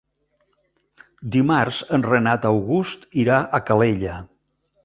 [1.35, 4.19] Dimarts en Renat August irà a Calella.